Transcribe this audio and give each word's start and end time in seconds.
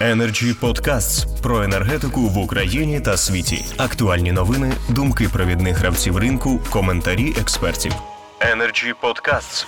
Energy 0.00 0.52
Podcasts 0.60 1.42
про 1.42 1.62
енергетику 1.62 2.20
в 2.20 2.38
Україні 2.38 3.00
та 3.00 3.16
світі. 3.16 3.64
Актуальні 3.78 4.32
новини, 4.32 4.72
думки 4.90 5.28
провідних 5.32 5.76
гравців 5.76 6.16
ринку, 6.16 6.60
коментарі 6.72 7.34
експертів. 7.40 7.92
Energy 8.40 8.94
Podcasts. 9.02 9.66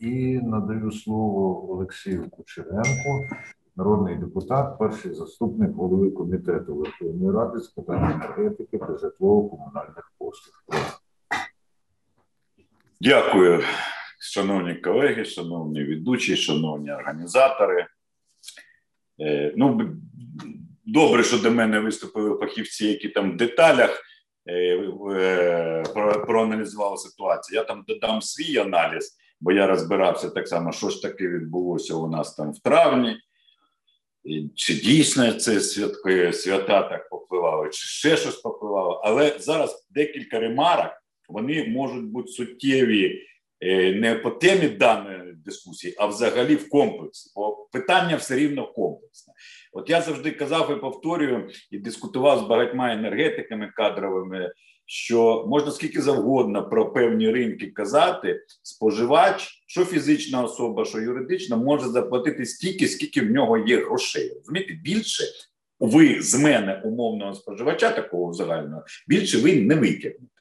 І 0.00 0.40
надаю 0.42 0.92
слово 0.92 1.72
Олексію 1.72 2.30
Кучеренку, 2.30 3.28
народний 3.76 4.16
депутат, 4.16 4.78
перший 4.78 5.14
заступник 5.14 5.74
голови 5.74 6.10
комітету 6.10 6.74
Верховної 6.74 7.36
Ради 7.36 7.60
з 7.60 7.68
питань 7.68 8.04
енергетики 8.04 8.78
та 8.78 8.96
житлово-комунальних 8.96 10.12
послуг. 10.18 10.54
Дякую, 13.00 13.62
шановні 14.20 14.74
колеги, 14.74 15.24
шановні 15.24 15.84
ведучі, 15.84 16.36
шановні 16.36 16.92
організатори. 16.92 17.86
Е, 19.20 19.52
ну, 19.56 19.96
добре, 20.84 21.24
що 21.24 21.38
до 21.38 21.50
мене 21.50 21.80
виступили 21.80 22.38
фахівці, 22.38 22.86
які 22.86 23.08
там 23.08 23.32
в 23.32 23.36
деталях 23.36 24.02
е, 24.46 24.52
е, 25.12 25.82
проаналізували 26.26 26.96
ситуацію. 26.96 27.56
Я 27.56 27.64
там 27.64 27.84
додам 27.88 28.22
свій 28.22 28.58
аналіз, 28.58 29.16
бо 29.40 29.52
я 29.52 29.66
розбирався 29.66 30.30
так 30.30 30.48
само, 30.48 30.72
що 30.72 30.90
ж 30.90 31.02
таке 31.02 31.28
відбулося 31.28 31.94
у 31.94 32.08
нас 32.08 32.34
там 32.34 32.52
в 32.52 32.58
травні. 32.58 33.16
Чи 34.54 34.74
дійсно 34.74 35.32
це 35.32 35.60
святки, 35.60 36.32
свята 36.32 36.82
так 36.82 37.08
попливали, 37.08 37.70
чи 37.70 37.86
ще 37.86 38.16
щось 38.16 38.36
попливало. 38.36 39.00
Але 39.04 39.36
зараз 39.38 39.88
декілька 39.90 40.40
ремарок 40.40 40.92
вони 41.28 41.68
можуть 41.68 42.04
бути 42.04 42.28
суттєві 42.28 43.22
не 43.94 44.20
по 44.22 44.30
темі 44.30 44.68
даної 44.68 45.35
дискусії, 45.46 45.94
а 45.98 46.06
взагалі 46.06 46.54
в 46.56 46.68
комплексі, 46.68 47.32
бо 47.36 47.68
питання 47.72 48.16
все 48.16 48.36
рівно 48.36 48.72
комплексне. 48.72 49.34
От 49.72 49.90
я 49.90 50.02
завжди 50.02 50.30
казав 50.30 50.76
і 50.78 50.80
повторюю, 50.80 51.50
і 51.70 51.78
дискутував 51.78 52.38
з 52.38 52.42
багатьма 52.42 52.92
енергетиками 52.92 53.72
кадровими. 53.76 54.52
Що 54.88 55.44
можна 55.48 55.70
скільки 55.70 56.02
завгодно 56.02 56.68
про 56.68 56.92
певні 56.92 57.30
ринки 57.30 57.66
казати, 57.66 58.40
споживач, 58.62 59.62
що 59.66 59.84
фізична 59.84 60.42
особа, 60.42 60.84
що 60.84 61.00
юридична, 61.00 61.56
може 61.56 61.88
заплатити 61.88 62.46
стільки, 62.46 62.88
скільки 62.88 63.20
в 63.20 63.30
нього 63.30 63.58
є 63.58 63.84
грошей. 63.84 64.32
Розумієте, 64.36 64.74
більше 64.74 65.24
ви 65.80 66.22
з 66.22 66.34
мене 66.34 66.82
умовного 66.84 67.34
споживача, 67.34 67.90
такого 67.90 68.32
загального, 68.32 68.84
більше 69.08 69.38
ви 69.38 69.56
не 69.56 69.74
витягнете. 69.74 70.35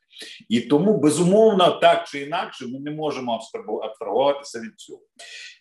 І 0.50 0.62
тому, 0.62 0.98
безумовно, 0.98 1.72
так 1.72 2.08
чи 2.08 2.20
інакше, 2.20 2.66
ми 2.68 2.80
не 2.80 2.92
можемо 2.92 3.42
абстрагуватися 3.84 4.60
від 4.60 4.80
цього. 4.80 5.02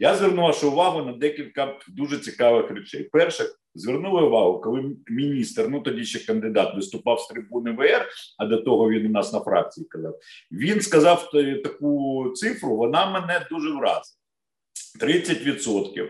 Я 0.00 0.14
звернув 0.14 0.44
вашу 0.44 0.70
увагу 0.70 1.02
на 1.02 1.12
декілька 1.12 1.78
дуже 1.88 2.18
цікавих 2.18 2.70
речей. 2.70 3.04
Перше, 3.04 3.44
звернули 3.74 4.22
увагу, 4.22 4.60
коли 4.60 4.96
міністр, 5.06 5.66
ну 5.68 5.80
тоді 5.80 6.04
ще 6.04 6.26
кандидат, 6.26 6.74
виступав 6.74 7.20
з 7.20 7.26
трибуни 7.26 7.72
ВР, 7.72 8.08
а 8.38 8.46
до 8.46 8.56
того 8.56 8.90
він 8.90 9.06
у 9.06 9.08
нас 9.08 9.32
на 9.32 9.40
фракції 9.40 9.86
казав. 9.86 10.18
Він 10.52 10.80
сказав 10.80 11.30
таку 11.64 12.24
цифру, 12.34 12.76
вона 12.76 13.10
мене 13.10 13.46
дуже 13.50 13.70
вразила: 13.70 14.18
30% 15.00 16.08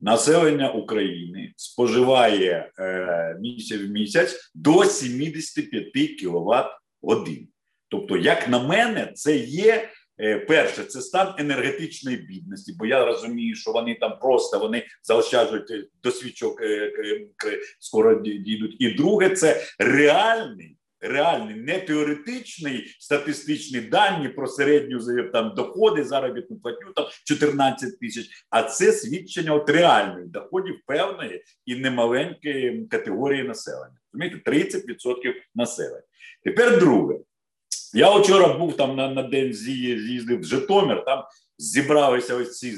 населення 0.00 0.72
України 0.72 1.52
споживає 1.56 2.70
е, 2.78 3.36
місяць 3.40 3.80
в 3.80 3.90
місяць 3.90 4.50
до 4.54 4.84
75 4.84 6.20
кВт 6.20 6.66
годин. 7.02 7.48
Тобто, 7.94 8.16
як 8.16 8.48
на 8.48 8.58
мене, 8.58 9.12
це 9.14 9.36
є 9.36 9.88
е, 10.20 10.38
перше, 10.38 10.84
це 10.84 11.00
стан 11.00 11.34
енергетичної 11.38 12.16
бідності, 12.16 12.74
бо 12.78 12.86
я 12.86 13.04
розумію, 13.04 13.56
що 13.56 13.72
вони 13.72 13.94
там 13.94 14.18
просто 14.18 14.58
вони 14.58 14.86
заощаджують 15.02 15.70
е, 15.70 15.84
до 16.02 16.10
е, 16.10 17.26
скоро 17.78 18.20
дійдуть. 18.20 18.76
І 18.78 18.90
друге, 18.90 19.30
це 19.30 19.64
реальний. 19.78 20.76
Реальний, 21.00 21.54
не 21.54 21.78
теоретичний 21.78 22.96
статистичні 22.98 23.80
дані 23.80 24.28
про 24.28 24.46
середню 24.46 25.00
там 25.32 25.54
доходи, 25.56 26.04
заробітну 26.04 26.56
платню 26.56 26.92
там 26.92 27.06
14 27.24 28.00
тисяч, 28.00 28.28
а 28.50 28.62
це 28.62 28.92
свідчення 28.92 29.54
от 29.54 29.70
реальних 29.70 30.26
доходів 30.26 30.74
певної 30.86 31.44
і 31.66 31.74
немаленької 31.74 32.86
категорії 32.90 33.42
населення. 33.42 33.96
Розумієте, 34.12 34.50
30% 34.50 35.34
населення. 35.54 36.02
Тепер 36.44 36.78
друге. 36.78 37.18
Я 37.94 38.18
вчора 38.18 38.58
був 38.58 38.76
там 38.76 38.96
на 38.96 39.08
на 39.08 39.22
день 39.22 39.52
з'їздив 39.52 40.40
в 40.40 40.44
Житомир, 40.44 41.04
там 41.04 41.24
зібралися 41.58 42.36
ось 42.36 42.58
ці 42.58 42.74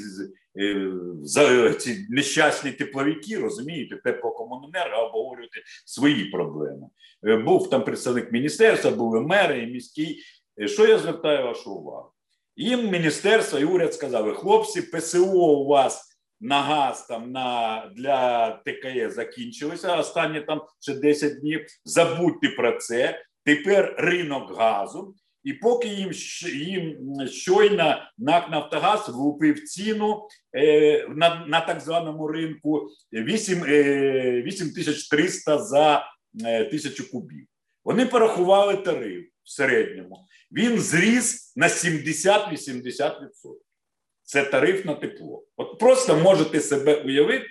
е, 1.39 1.73
ці 1.73 2.07
нещасні 2.09 2.71
тепловики, 2.71 3.39
розумієте, 3.39 3.95
теплокомуненерго 3.95 5.01
обговорювати 5.01 5.63
свої 5.85 6.25
проблеми. 6.25 6.87
Е, 7.27 7.37
був 7.37 7.69
там 7.69 7.83
представник 7.83 8.31
міністерства, 8.31 8.91
були 8.91 9.21
мери 9.21 9.63
і 9.63 9.67
міський. 9.67 10.23
Е, 10.61 10.67
що 10.67 10.87
я 10.87 10.97
звертаю 10.97 11.45
вашу 11.45 11.71
увагу? 11.71 12.11
Їм 12.55 12.91
міністерство 12.91 13.59
і 13.59 13.65
уряд 13.65 13.93
сказали: 13.93 14.33
хлопці, 14.33 14.81
ПСО 14.81 15.25
у 15.35 15.67
вас 15.67 16.17
на 16.39 16.61
газ 16.61 17.07
там 17.07 17.31
на 17.31 17.91
для 17.95 18.49
ТКЕ 18.65 19.09
закінчилося 19.09 19.95
останні 19.95 20.41
там 20.41 20.61
ще 20.79 20.93
10 20.93 21.39
днів. 21.39 21.65
Забудьте 21.83 22.49
про 22.49 22.77
це. 22.77 23.23
Тепер 23.47 23.95
ринок 23.97 24.57
газу, 24.57 25.15
і 25.43 25.53
поки 25.53 25.87
їм 25.87 26.11
їм 26.53 26.97
щойно 27.27 28.01
НАК 28.17 28.49
Нафтогаз 28.51 29.09
влупив 29.09 29.63
ціну 29.63 30.27
е, 30.55 31.07
на 31.09 31.45
на 31.45 31.61
так 31.61 31.81
званому 31.81 32.27
ринку 32.27 32.89
8 33.13 33.63
е, 33.63 34.41
8300 34.41 35.57
за 35.57 36.05
е, 36.45 36.65
тисячу 36.65 37.11
кубів. 37.11 37.47
Вони 37.85 38.05
порахували 38.05 38.77
тариф 38.77 39.25
в 39.43 39.49
середньому. 39.49 40.27
Він 40.51 40.79
зріс 40.79 41.53
на 41.55 41.67
70-80%. 41.67 43.11
Це 44.23 44.43
тариф 44.43 44.85
на 44.85 44.93
тепло. 44.93 45.43
От 45.57 45.79
просто 45.79 46.15
можете 46.15 46.59
себе 46.59 46.95
уявити, 46.95 47.49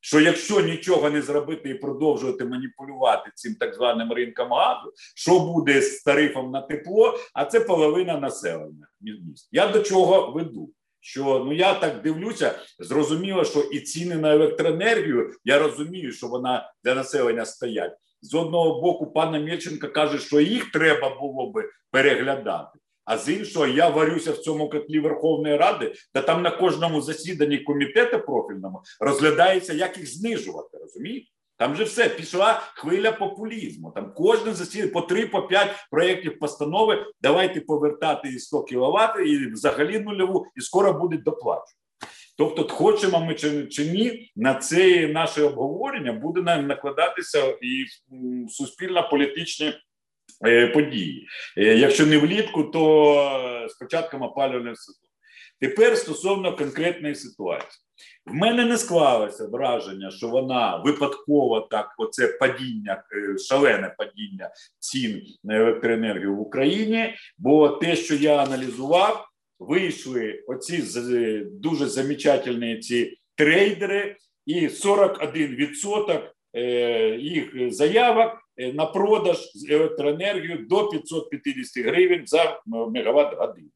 що 0.00 0.20
якщо 0.20 0.60
нічого 0.60 1.10
не 1.10 1.22
зробити 1.22 1.70
і 1.70 1.74
продовжувати 1.74 2.44
маніпулювати 2.44 3.30
цим 3.34 3.54
так 3.54 3.74
званим 3.74 4.12
ринком 4.12 4.48
газу, 4.48 4.92
що 5.16 5.40
буде 5.40 5.82
з 5.82 6.02
тарифом 6.02 6.50
на 6.50 6.60
тепло, 6.60 7.18
а 7.34 7.44
це 7.44 7.60
половина 7.60 8.20
населення 8.20 8.88
міст. 9.00 9.48
Я 9.52 9.68
до 9.68 9.80
чого 9.82 10.32
веду? 10.32 10.70
Що 11.02 11.42
ну 11.46 11.52
я 11.52 11.74
так 11.74 12.02
дивлюся, 12.02 12.54
зрозуміло, 12.78 13.44
що 13.44 13.60
і 13.60 13.80
ціни 13.80 14.16
на 14.16 14.32
електроенергію, 14.32 15.30
я 15.44 15.58
розумію, 15.58 16.12
що 16.12 16.26
вона 16.26 16.72
для 16.84 16.94
населення 16.94 17.44
стоять. 17.44 17.92
З 18.22 18.34
одного 18.34 18.80
боку, 18.80 19.06
пана 19.06 19.38
Мєченка 19.38 19.88
каже, 19.88 20.18
що 20.18 20.40
їх 20.40 20.72
треба 20.72 21.20
було 21.20 21.50
би 21.50 21.70
переглядати. 21.90 22.78
А 23.04 23.18
з 23.18 23.28
іншого, 23.28 23.66
я 23.66 23.88
варюся 23.88 24.32
в 24.32 24.38
цьому 24.38 24.68
котлі 24.68 25.00
Верховної 25.00 25.56
Ради, 25.56 25.94
та 26.12 26.22
там 26.22 26.42
на 26.42 26.50
кожному 26.50 27.00
засіданні 27.00 27.58
комітету 27.58 28.20
профільному 28.20 28.82
розглядається, 29.00 29.72
як 29.72 29.98
їх 29.98 30.14
знижувати. 30.14 30.78
Розумієте? 30.78 31.26
Там 31.56 31.74
же 31.74 31.84
все 31.84 32.08
пішла 32.08 32.60
хвиля 32.74 33.12
популізму. 33.12 33.90
Там 33.90 34.12
кожен 34.16 34.54
засідання 34.54 34.92
по 34.92 35.00
три, 35.00 35.26
по 35.26 35.42
п'ять 35.42 35.70
проєктів 35.90 36.38
постанови. 36.38 37.06
Давайте 37.20 37.60
повертати 37.60 38.28
і 38.28 38.38
100 38.38 38.62
кВт, 38.62 39.26
і 39.26 39.46
взагалі 39.52 39.98
нульову, 39.98 40.46
і 40.56 40.60
скоро 40.60 40.92
буде 40.92 41.16
доплачувати. 41.16 41.72
Тобто, 42.38 42.68
хочемо 42.68 43.20
ми 43.20 43.34
чи, 43.70 43.84
ні, 43.92 44.32
на 44.36 44.54
це 44.54 45.08
наше 45.08 45.42
обговорення 45.42 46.12
буде 46.12 46.42
нам 46.42 46.66
накладатися 46.66 47.48
і 47.62 47.84
суспільно 48.48 49.08
політичні 49.10 49.66
Е, 49.66 49.89
події. 50.74 51.28
Е, 51.56 51.62
якщо 51.64 52.06
не 52.06 52.18
влітку, 52.18 52.64
то 52.64 53.66
з 53.70 53.74
початком 53.74 54.22
опалювального 54.22 54.76
сезону. 54.76 55.06
Тепер 55.60 55.98
стосовно 55.98 56.56
конкретної 56.56 57.14
ситуації. 57.14 57.82
В 58.26 58.34
мене 58.34 58.64
не 58.64 58.78
склалося 58.78 59.46
враження, 59.46 60.10
що 60.10 60.28
вона 60.28 60.76
випадково 60.76 61.60
так, 61.60 61.94
оце 61.98 62.26
падіння, 62.28 63.04
е, 63.12 63.38
шалене 63.38 63.94
падіння 63.98 64.50
цін 64.78 65.22
на 65.44 65.56
електроенергію 65.56 66.36
в 66.36 66.40
Україні. 66.40 67.14
Бо 67.38 67.68
те, 67.68 67.96
що 67.96 68.14
я 68.14 68.36
аналізував, 68.36 69.28
вийшли 69.58 70.44
оці 70.46 70.82
дуже 71.52 71.86
замечательні 71.86 72.78
ці 72.78 73.18
трейдери, 73.36 74.16
і 74.46 74.68
41% 74.68 76.20
їх 77.18 77.72
заявок 77.72 78.32
Е, 78.32 78.49
на 78.74 78.86
продаж 78.86 79.52
з 79.54 79.70
електроенергію 79.70 80.66
до 80.68 80.88
550 80.88 81.84
гривень 81.86 82.26
за 82.26 82.60
мегаватт 82.66 83.38
годину. 83.38 83.68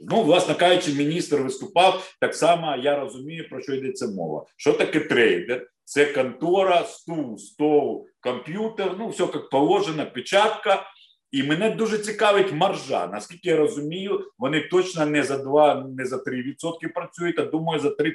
Ну, 0.00 0.22
власне 0.22 0.54
кажучи, 0.54 0.92
міністр 0.92 1.36
виступав 1.36 2.14
так 2.20 2.34
само. 2.34 2.76
Я 2.76 3.00
розумію, 3.00 3.48
про 3.48 3.60
що 3.60 3.74
йдеться 3.74 4.06
мова. 4.06 4.46
Що 4.56 4.72
таке 4.72 5.00
трейдер? 5.00 5.66
Це 5.84 6.06
контора, 6.06 6.84
стул, 6.84 7.38
стол, 7.38 8.06
комп'ютер, 8.20 8.94
ну 8.98 9.08
все 9.08 9.22
як 9.22 9.50
положено, 9.50 10.10
печатка. 10.14 10.86
І 11.30 11.42
мене 11.42 11.70
дуже 11.70 11.98
цікавить 11.98 12.52
маржа. 12.52 13.06
Наскільки 13.06 13.48
я 13.48 13.56
розумію, 13.56 14.30
вони 14.38 14.60
точно 14.60 15.06
не 15.06 15.22
за 15.22 15.38
2, 15.38 15.86
не 15.96 16.06
за 16.06 16.16
3% 16.16 16.92
працюють, 16.94 17.38
а 17.38 17.44
думаю, 17.44 17.80
за 17.80 17.88
30-40% 17.88 18.14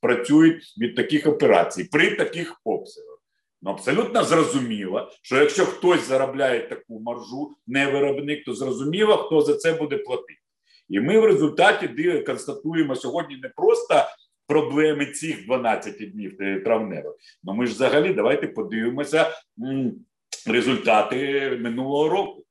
працюють 0.00 0.74
від 0.78 0.96
таких 0.96 1.26
операцій 1.26 1.84
при 1.84 2.16
таких 2.16 2.60
обсягах. 2.64 3.15
Ну, 3.62 3.70
абсолютно 3.70 4.24
зрозуміло, 4.24 5.10
що 5.22 5.36
якщо 5.36 5.66
хтось 5.66 6.08
заробляє 6.08 6.68
таку 6.68 7.00
маржу, 7.00 7.56
не 7.66 7.86
виробник, 7.90 8.44
то 8.44 8.54
зрозуміло, 8.54 9.16
хто 9.16 9.40
за 9.40 9.56
це 9.56 9.72
буде 9.72 9.98
платити. 9.98 10.40
І 10.88 11.00
ми 11.00 11.20
в 11.20 11.24
результаті 11.24 12.20
констатуємо 12.26 12.96
сьогодні 12.96 13.36
не 13.36 13.48
просто 13.48 14.04
проблеми 14.46 15.06
цих 15.06 15.46
12 15.46 16.12
днів 16.12 16.36
травневих, 16.64 17.14
ну 17.44 17.54
ми 17.54 17.66
ж 17.66 17.72
взагалі 17.72 18.14
давайте 18.14 18.46
подивимося 18.46 19.30
результати 20.46 21.50
минулого 21.60 22.08
року. 22.08 22.42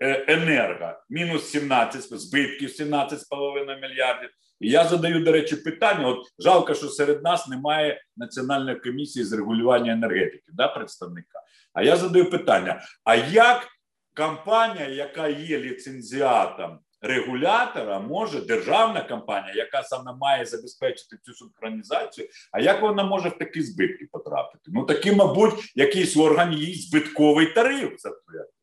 Укренерго 0.00 0.92
мінус 1.10 1.50
17, 1.50 2.20
збитків 2.20 2.68
17,5 2.68 3.80
мільярдів. 3.80 4.30
І 4.60 4.70
я 4.70 4.84
задаю, 4.84 5.24
до 5.24 5.32
речі, 5.32 5.56
питання: 5.56 6.06
от 6.06 6.18
жалко, 6.38 6.74
що 6.74 6.88
серед 6.88 7.22
нас 7.22 7.48
немає 7.48 8.02
національної 8.16 8.76
комісії 8.76 9.24
з 9.24 9.32
регулювання 9.32 9.92
енергетики, 9.92 10.52
да, 10.52 10.68
представника. 10.68 11.40
А 11.72 11.82
я 11.82 11.96
задаю 11.96 12.30
питання: 12.30 12.82
а 13.04 13.14
як 13.14 13.68
компанія, 14.16 14.88
яка 14.88 15.28
є 15.28 15.58
ліцензіатом 15.58 16.78
регулятора, 17.02 17.98
може 17.98 18.40
державна 18.40 19.02
компанія, 19.02 19.54
яка 19.54 19.82
саме 19.82 20.12
має 20.20 20.44
забезпечити 20.44 21.16
цю 21.22 21.32
синхронізацію, 21.34 22.28
а 22.52 22.60
як 22.60 22.82
вона 22.82 23.04
може 23.04 23.28
в 23.28 23.38
такі 23.38 23.62
збитки 23.62 24.08
потрапити? 24.12 24.64
Ну 24.66 24.84
таки, 24.84 25.12
мабуть, 25.12 25.72
якийсь 25.74 26.16
орган 26.16 26.52
їй 26.52 26.74
збитковий 26.74 27.46
тариф 27.46 27.92
затвердити. 27.98 28.59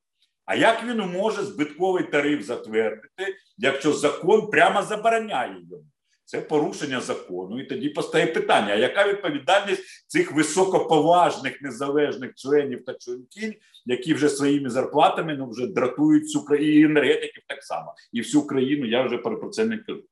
А 0.47 0.55
як 0.55 0.83
він 0.83 0.97
може 0.97 1.43
збитковий 1.43 2.03
тариф 2.03 2.45
затвердити, 2.45 3.35
якщо 3.57 3.93
закон 3.93 4.49
прямо 4.49 4.81
забороняє 4.81 5.53
йому? 5.53 5.83
Це 6.25 6.41
порушення 6.41 7.01
закону, 7.01 7.59
і 7.59 7.63
тоді 7.63 7.89
постає 7.89 8.27
питання: 8.27 8.73
а 8.73 8.75
яка 8.75 9.07
відповідальність 9.07 9.83
цих 10.07 10.31
високоповажних 10.31 11.61
незалежних 11.61 12.35
членів 12.35 12.85
та 12.85 12.93
членків, 12.93 13.53
які 13.85 14.13
вже 14.13 14.29
своїми 14.29 14.69
зарплатами 14.69 15.35
ну 15.37 15.49
вже 15.49 15.67
дратують 15.67 16.47
країну 16.47 16.79
і 16.79 16.83
енергетиків 16.83 17.43
так 17.47 17.63
само, 17.63 17.93
і 18.11 18.21
всю 18.21 18.47
країну 18.47 18.85
я 18.85 19.03
вже 19.03 19.17
про 19.17 19.49
це 19.49 19.65
не 19.65 19.77
кажу. 19.77 20.03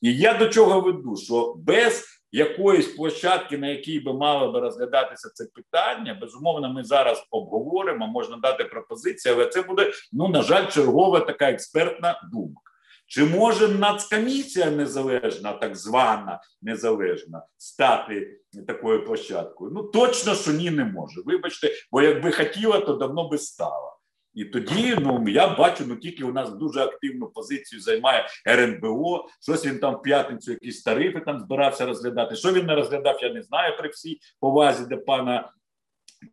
І 0.00 0.16
я 0.16 0.34
до 0.34 0.48
чого 0.48 0.80
веду, 0.80 1.16
що 1.16 1.54
без 1.58 2.04
якоїсь 2.34 2.86
площадки, 2.86 3.58
на 3.58 3.66
якій 3.66 4.00
би 4.00 4.12
мало 4.12 4.52
би 4.52 4.60
розглядатися 4.60 5.30
це 5.34 5.44
питання, 5.54 6.18
безумовно, 6.20 6.72
ми 6.72 6.84
зараз 6.84 7.26
обговоримо, 7.30 8.06
можна 8.06 8.36
дати 8.36 8.64
пропозиції, 8.64 9.34
але 9.34 9.46
це 9.46 9.62
буде, 9.62 9.92
ну 10.12 10.28
на 10.28 10.42
жаль, 10.42 10.70
чергова 10.70 11.20
така 11.20 11.50
експертна 11.50 12.28
думка. 12.32 12.60
Чи 13.06 13.24
може 13.24 13.68
нацкомісія 13.68 14.70
незалежна, 14.70 15.52
так 15.52 15.76
звана 15.76 16.40
незалежна, 16.62 17.42
стати 17.56 18.40
такою 18.66 19.04
площадкою? 19.04 19.70
Ну 19.74 19.82
точно, 19.82 20.34
що 20.34 20.52
ні, 20.52 20.70
не 20.70 20.84
може. 20.84 21.20
Вибачте, 21.24 21.70
бо 21.92 22.02
якби 22.02 22.32
хотіла, 22.32 22.80
то 22.80 22.92
давно 22.92 23.28
би 23.28 23.38
стала. 23.38 23.93
І 24.34 24.44
тоді 24.44 24.96
ну 25.00 25.24
я 25.28 25.56
бачу, 25.56 25.84
ну 25.86 25.96
тільки 25.96 26.24
у 26.24 26.32
нас 26.32 26.52
дуже 26.52 26.80
активну 26.80 27.26
позицію 27.26 27.80
займає 27.80 28.26
РНБО. 28.48 29.28
Щось 29.42 29.66
він 29.66 29.78
там 29.78 29.94
в 29.94 30.02
п'ятницю, 30.02 30.50
якісь 30.50 30.82
тарифи 30.82 31.20
там 31.20 31.40
збирався 31.40 31.86
розглядати. 31.86 32.36
Що 32.36 32.52
він 32.52 32.66
не 32.66 32.74
розглядав, 32.74 33.18
я 33.22 33.32
не 33.32 33.42
знаю 33.42 33.78
при 33.78 33.88
всій 33.88 34.18
повазі 34.40 34.86
до 34.86 34.98
пана 34.98 35.50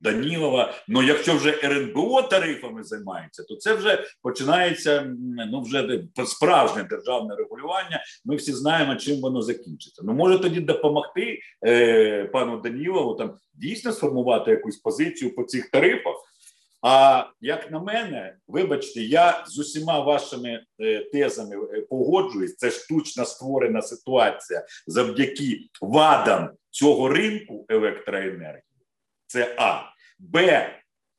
Данілова. 0.01 0.74
Ну 0.88 1.03
якщо 1.03 1.36
вже 1.36 1.59
РНБО 1.63 2.21
тарифами 2.21 2.83
займається, 2.83 3.44
то 3.44 3.56
це 3.56 3.74
вже 3.74 4.03
починається 4.21 5.15
ну 5.51 5.62
вже 5.62 6.03
справжнє 6.25 6.83
державне 6.83 7.36
регулювання. 7.36 8.03
Ми 8.25 8.36
всі 8.36 8.53
знаємо, 8.53 8.95
чим 8.95 9.21
воно 9.21 9.42
закінчиться. 9.42 10.01
Ну 10.06 10.13
може 10.13 10.39
тоді 10.39 10.59
допомогти 10.59 11.39
е, 11.65 12.25
пану 12.25 12.62
Данілову 12.62 13.15
там 13.15 13.38
дійсно 13.53 13.92
сформувати 13.92 14.51
якусь 14.51 14.77
позицію 14.77 15.36
по 15.36 15.44
цих 15.44 15.69
тарифах. 15.71 16.15
А 16.81 17.25
як 17.42 17.72
на 17.72 17.80
мене, 17.80 18.38
вибачте, 18.48 19.01
я 19.01 19.44
з 19.48 19.60
усіма 19.60 20.00
вашими 20.00 20.63
е, 20.80 21.04
тезами 21.04 21.56
е, 21.56 21.81
погоджуюсь. 21.81 22.56
Це 22.56 22.72
штучно 22.72 23.25
створена 23.25 23.81
ситуація 23.81 24.66
завдяки 24.88 25.60
вадам 25.81 26.50
цього 26.69 27.10
ринку 27.10 27.66
електроенергії. 27.69 28.63
Це 29.28 29.56
А. 29.57 29.81
Б. 30.19 30.68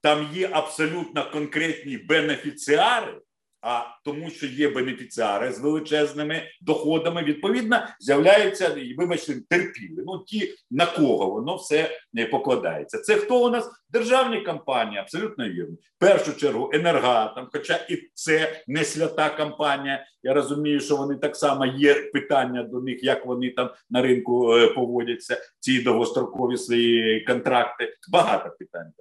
Там 0.02 0.28
є 0.32 0.48
абсолютно 0.52 1.30
конкретні 1.30 1.96
бенефіціари, 1.96 3.20
а 3.62 3.82
тому, 4.04 4.30
що 4.30 4.46
є 4.46 4.68
бенефіціари 4.68 5.52
з 5.52 5.60
величезними 5.60 6.42
доходами, 6.60 7.22
відповідно, 7.22 7.82
з'являються, 8.00 8.76
вибачте, 8.98 9.34
терпіли. 9.48 10.02
Ну, 10.06 10.18
ті, 10.26 10.54
на 10.70 10.86
кого 10.86 11.30
воно 11.30 11.56
все 11.56 11.90
не 12.12 12.26
покладається. 12.26 12.98
Це 12.98 13.16
хто 13.16 13.46
у 13.46 13.50
нас? 13.50 13.70
Державні 13.90 14.40
компанії, 14.40 14.98
абсолютно 14.98 15.48
вірно. 15.48 15.74
В 15.74 15.98
першу 15.98 16.36
чергу 16.36 16.70
енергатом, 16.72 17.48
хоча 17.52 17.86
і 17.88 18.10
це 18.14 18.62
не 18.66 18.84
свята 18.84 19.30
компанія. 19.30 20.06
Я 20.22 20.34
розумію, 20.34 20.80
що 20.80 20.96
вони 20.96 21.14
так 21.14 21.36
само 21.36 21.66
є 21.66 21.94
питання 21.94 22.62
до 22.62 22.80
них, 22.80 23.04
як 23.04 23.26
вони 23.26 23.50
там 23.50 23.70
на 23.90 24.02
ринку 24.02 24.56
е, 24.56 24.68
поводяться, 24.68 25.36
ці 25.60 25.82
довгострокові 25.82 26.56
свої 26.56 27.20
контракти. 27.20 27.96
Багато 28.10 28.56
питань. 28.58 28.92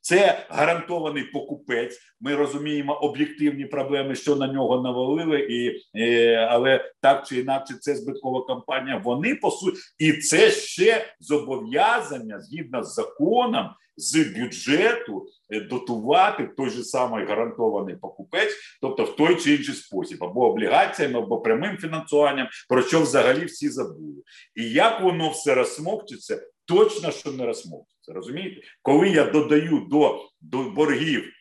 Це 0.00 0.46
гарантований 0.48 1.24
покупець. 1.24 1.98
Ми 2.20 2.34
розуміємо 2.34 2.94
об'єктивні 2.94 3.64
проблеми, 3.66 4.14
що 4.14 4.36
на 4.36 4.52
нього 4.52 4.82
навалили, 4.82 5.40
і 5.40 5.80
е, 6.00 6.34
але 6.34 6.92
так 7.02 7.26
чи 7.26 7.40
інакше, 7.40 7.74
це 7.80 7.94
збиткова 7.94 8.42
компанія. 8.42 9.02
Вони 9.04 9.34
по 9.34 9.50
суті, 9.50 9.78
і 9.98 10.12
це 10.12 10.50
ще 10.50 11.14
зобов'язання 11.20 12.40
згідно 12.40 12.82
з 12.82 12.94
законом 12.94 13.66
з 13.96 14.16
бюджету 14.16 15.26
е, 15.50 15.60
дотувати 15.60 16.50
той 16.56 16.70
же 16.70 16.84
самий 16.84 17.26
гарантований 17.26 17.96
покупець, 17.96 18.56
тобто 18.80 19.04
в 19.04 19.16
той 19.16 19.36
чи 19.36 19.54
інший 19.54 19.74
спосіб, 19.74 20.24
або 20.24 20.50
облігаціями, 20.50 21.18
або 21.18 21.40
прямим 21.40 21.76
фінансуванням, 21.76 22.48
про 22.68 22.82
що 22.82 23.00
взагалі 23.00 23.44
всі 23.44 23.68
забули, 23.68 24.22
і 24.54 24.70
як 24.70 25.02
воно 25.02 25.30
все 25.30 25.54
розсмокчиться, 25.54 26.42
точно 26.64 27.10
що 27.10 27.32
не 27.32 27.46
розсмокчиться. 27.46 27.95
Розумієте, 28.08 28.60
коли 28.82 29.08
я 29.08 29.24
додаю 29.24 29.86
до, 29.90 30.28
до 30.40 30.70
боргів 30.70 31.32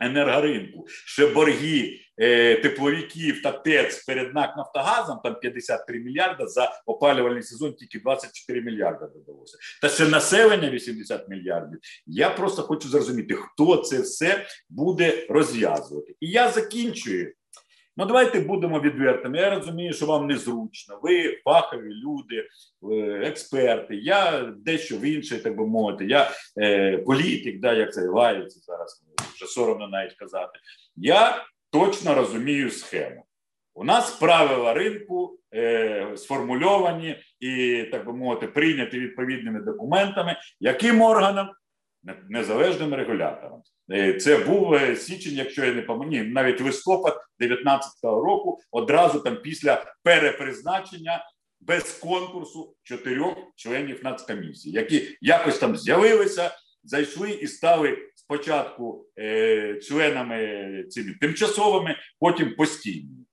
енергоринку 0.00 0.84
ще 0.88 1.26
борги 1.26 2.00
е, 2.18 2.56
тепловиків 2.56 3.42
та 3.42 3.52
ТЕЦ 3.52 4.04
перед 4.04 4.34
НАК 4.34 4.56
Нафтогазом, 4.56 5.20
там 5.24 5.40
53 5.40 5.98
мільярда 5.98 6.46
за 6.46 6.82
опалювальний 6.86 7.42
сезон, 7.42 7.74
тільки 7.74 7.98
24 8.00 8.62
мільярда 8.62 9.06
додалося. 9.06 9.58
Та 9.82 9.88
ще 9.88 10.08
населення 10.08 10.70
80 10.70 11.28
мільярдів. 11.28 11.78
Я 12.06 12.30
просто 12.30 12.62
хочу 12.62 12.88
зрозуміти, 12.88 13.34
хто 13.34 13.76
це 13.76 14.00
все 14.00 14.46
буде 14.70 15.26
розв'язувати. 15.28 16.14
І 16.20 16.30
я 16.30 16.50
закінчую. 16.50 17.32
Ну, 17.96 18.06
давайте 18.06 18.40
будемо 18.40 18.80
відвертими. 18.80 19.38
Я 19.38 19.54
розумію, 19.54 19.92
що 19.92 20.06
вам 20.06 20.26
незручно. 20.26 20.98
Ви 21.02 21.40
фахові 21.44 21.94
люди, 21.94 22.48
е, 22.92 23.28
експерти. 23.28 23.96
Я 23.96 24.52
дещо 24.56 24.96
в 24.96 25.04
інший, 25.04 25.38
так 25.38 25.56
би 25.56 25.66
мовити. 25.66 26.04
Я 26.04 26.30
е, 26.58 26.98
політик, 26.98 27.60
да, 27.60 27.72
як 27.72 27.92
це 27.92 28.08
лається 28.08 28.60
зараз, 28.60 29.04
вже 29.34 29.46
соромно 29.46 29.88
навіть 29.88 30.14
казати. 30.14 30.58
Я 30.96 31.44
точно 31.70 32.14
розумію 32.14 32.70
схему. 32.70 33.24
У 33.74 33.84
нас 33.84 34.10
правила 34.10 34.74
ринку 34.74 35.38
е, 35.54 36.16
сформульовані 36.16 37.16
і, 37.40 37.82
так 37.90 38.06
би 38.06 38.12
мовити, 38.12 38.46
прийняті 38.46 38.98
відповідними 39.00 39.60
документами, 39.60 40.36
яким 40.60 41.02
органом 41.02 41.48
незалежним 42.28 42.94
регулятором. 42.94 43.62
Е, 43.92 44.14
це 44.14 44.38
був 44.38 44.74
е, 44.74 44.96
січень, 44.96 45.34
якщо 45.34 45.64
я 45.64 45.74
не 45.74 45.82
пам'ятаю, 45.82 46.32
навіть 46.32 46.60
листопад 46.60 47.20
2019 47.38 47.92
року, 48.02 48.60
одразу 48.70 49.20
там 49.20 49.36
після 49.42 49.94
перепризначення 50.02 51.24
без 51.60 51.92
конкурсу 51.92 52.74
чотирьох 52.82 53.36
членів 53.56 54.04
нацкомісії, 54.04 54.74
які 54.74 55.18
якось 55.20 55.58
там 55.58 55.76
з'явилися, 55.76 56.50
зайшли 56.84 57.30
і 57.30 57.46
стали 57.46 57.98
спочатку 58.14 59.06
е, 59.18 59.80
членами 59.82 60.84
цими 60.90 61.14
тимчасовими, 61.20 61.96
потім 62.20 62.54
постійними. 62.56 63.23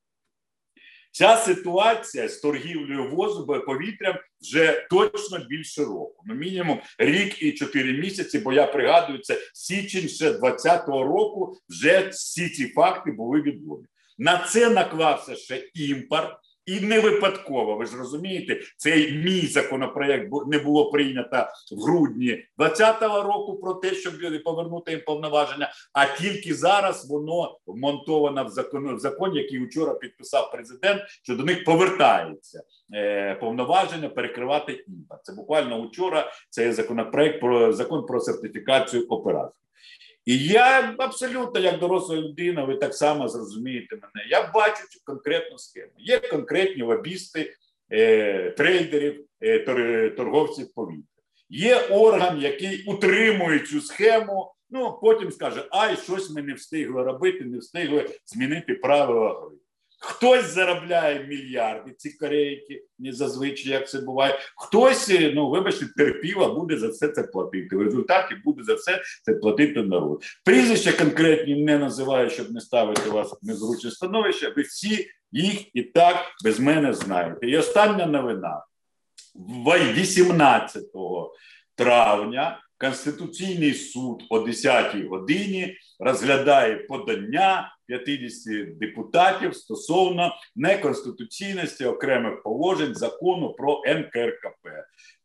Ця 1.12 1.38
ситуація 1.38 2.28
з 2.28 2.38
торгівлею 2.38 3.10
возу 3.10 3.48
повітрям 3.48 4.16
вже 4.42 4.88
точно 4.90 5.40
більше 5.50 5.84
року. 5.84 6.24
Ну, 6.26 6.36
мінімум 6.36 6.82
рік 6.98 7.42
і 7.42 7.52
чотири 7.52 7.94
місяці. 7.94 8.40
Бо 8.40 8.54
я 8.54 8.68
пригадую, 8.68 9.20
це 9.20 9.38
січень 9.54 10.10
ще 10.10 10.32
20-го 10.32 11.04
року. 11.04 11.58
Вже 11.70 12.08
всі 12.08 12.50
ці 12.50 12.68
факти 12.68 13.12
були 13.12 13.42
відомі. 13.42 13.86
На 14.18 14.38
це 14.38 14.70
наклався 14.70 15.36
ще 15.36 15.70
імпорт. 15.74 16.38
І 16.66 16.80
не 16.80 17.00
випадково, 17.00 17.76
ви 17.76 17.86
ж 17.86 17.98
розумієте, 17.98 18.62
цей 18.78 19.12
мій 19.12 19.48
законопроект 19.48 20.32
не 20.48 20.60
було 20.60 20.92
прийнято 20.92 21.48
в 21.72 21.84
грудні 21.84 22.28
2020 22.58 23.02
року 23.02 23.60
про 23.60 23.74
те, 23.74 23.94
щоб 23.94 24.14
повернути 24.44 24.92
їм 24.92 25.02
повноваження. 25.06 25.72
А 25.94 26.06
тільки 26.06 26.54
зараз 26.54 27.10
воно 27.10 27.58
вмонтовано 27.66 28.44
в 28.44 28.50
закон, 28.50 28.96
в 28.96 29.00
закон, 29.00 29.36
який 29.36 29.66
вчора 29.66 29.94
підписав 29.94 30.52
президент, 30.52 31.02
що 31.24 31.36
до 31.36 31.44
них 31.44 31.64
повертається 31.64 32.64
е, 32.94 33.36
повноваження 33.36 34.10
перекривати 34.10 34.86
імпорт. 34.88 35.26
Це 35.26 35.34
буквально 35.34 35.88
вчора. 35.88 36.32
Це 36.50 36.74
законопроект 36.74 37.40
про 37.40 37.74
закон 37.74 38.06
про 38.06 38.20
сертифікацію 38.20 39.06
операцій. 39.08 39.62
І 40.26 40.38
я 40.38 40.96
абсолютно, 40.98 41.60
як 41.60 41.80
доросла 41.80 42.16
людина, 42.16 42.64
ви 42.64 42.76
так 42.76 42.94
само 42.94 43.28
зрозумієте 43.28 43.96
мене. 43.96 44.28
Я 44.30 44.52
бачу 44.54 44.88
цю 44.90 45.00
конкретну 45.04 45.58
схему. 45.58 45.92
Є 45.98 46.20
конкретні 46.20 46.84
лобісти 46.84 47.54
е, 47.92 48.52
трейдерів, 48.52 49.26
е, 49.42 50.10
торговців 50.10 50.74
повітря. 50.74 51.04
Є 51.50 51.80
орган, 51.80 52.42
який 52.42 52.84
утримує 52.84 53.60
цю 53.60 53.82
схему. 53.82 54.54
Ну 54.70 55.00
потім 55.02 55.32
скаже: 55.32 55.68
ай, 55.72 55.96
щось 55.96 56.32
ми 56.32 56.42
не 56.42 56.54
встигли 56.54 57.04
робити, 57.04 57.46
не 57.46 57.58
встигли 57.58 58.10
змінити 58.26 58.74
правила 58.74 59.42
гри. 59.42 59.58
Хтось 60.04 60.54
заробляє 60.54 61.26
мільярди 61.28 61.92
ці 61.98 62.10
корейки, 62.10 62.84
не 63.00 63.14
зазвичай 63.14 63.72
як 63.72 63.90
це 63.90 64.02
буває. 64.02 64.40
Хтось, 64.58 65.10
е, 65.10 65.32
ну 65.36 65.50
вибачте, 65.50 65.86
терпіла, 65.98 66.54
буде 66.54 66.78
за 66.78 66.88
все 66.88 67.08
це 67.08 67.24
платити. 67.24 67.76
В 67.76 67.82
результаті 67.82 68.36
буде 68.46 68.64
за 68.64 68.74
все 68.74 69.02
це 69.24 69.34
платити 69.34 69.84
народ. 69.84 70.24
Прізвища 70.46 70.92
конкретні 70.92 71.64
не 71.64 71.78
називаю, 71.78 72.30
щоб 72.30 72.52
не 72.52 72.62
ставити 72.62 73.10
вас 73.10 73.32
в 73.32 73.46
незручне 73.46 73.92
становище. 73.92 74.54
Ви 74.58 74.62
всі 74.62 75.10
їх 75.32 75.76
і 75.76 75.84
так 75.84 76.16
без 76.44 76.60
мене 76.60 76.94
знаєте. 76.94 77.48
І 77.48 77.58
остання 77.58 78.06
новина 78.06 78.64
18 79.94 80.84
травня. 81.76 82.60
Конституційний 82.82 83.74
суд 83.74 84.24
о 84.30 84.40
10-й 84.40 85.08
годині 85.08 85.78
розглядає 86.00 86.76
подання 86.76 87.76
50 87.88 88.78
депутатів 88.78 89.56
стосовно 89.56 90.36
неконституційності 90.56 91.86
окремих 91.86 92.44
положень 92.44 92.96
закону 92.96 93.54
про 93.54 93.82
НКРКП. 93.88 94.68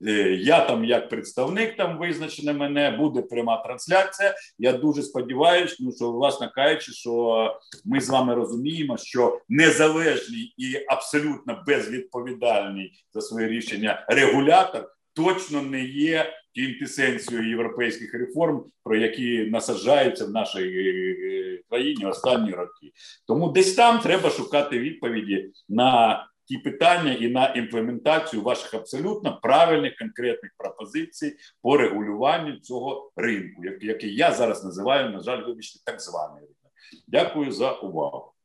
Е, 0.06 0.12
я 0.40 0.66
там, 0.66 0.84
як 0.84 1.08
представник, 1.08 1.76
там 1.76 1.98
визначене 1.98 2.52
мене, 2.52 2.90
буде 2.90 3.22
пряма 3.22 3.56
трансляція. 3.56 4.34
Я 4.58 4.72
дуже 4.72 5.02
сподіваюся, 5.02 5.76
ну 5.80 5.92
що 5.92 6.10
власне 6.10 6.50
кажучи, 6.54 6.92
що 6.92 7.60
ми 7.84 8.00
з 8.00 8.08
вами 8.08 8.34
розуміємо, 8.34 8.96
що 8.96 9.40
незалежний 9.48 10.54
і 10.56 10.84
абсолютно 10.88 11.62
безвідповідальний 11.66 12.92
за 13.14 13.20
своє 13.20 13.48
рішення 13.48 14.06
регулятор 14.08 14.88
точно 15.14 15.62
не 15.62 15.84
є 15.84 16.32
квінтесенцією 16.56 17.48
європейських 17.48 18.14
реформ, 18.14 18.64
про 18.84 18.96
які 18.96 19.44
насаджаються 19.44 20.26
в 20.26 20.30
нашій 20.30 20.68
е, 20.68 21.62
країні 21.70 22.06
останні 22.06 22.50
роки. 22.50 22.92
Тому 23.26 23.48
десь 23.48 23.74
там 23.74 23.98
треба 23.98 24.30
шукати 24.30 24.78
відповіді 24.78 25.50
на 25.68 26.26
ті 26.44 26.58
питання 26.58 27.12
і 27.12 27.28
на 27.28 27.46
імплементацію 27.46 28.42
ваших 28.42 28.74
абсолютно 28.74 29.40
правильних 29.42 29.96
конкретних 29.96 30.52
пропозицій 30.58 31.36
по 31.62 31.76
регулюванню 31.76 32.56
цього 32.56 33.12
ринку, 33.16 33.62
який 33.80 34.14
я 34.14 34.32
зараз 34.32 34.64
називаю, 34.64 35.10
на 35.10 35.20
жаль, 35.20 35.44
вибачте, 35.46 35.80
так 35.84 36.00
званий 36.00 36.40
ринок. 36.40 36.72
Дякую 37.08 37.52
за 37.52 37.72
увагу. 37.72 38.35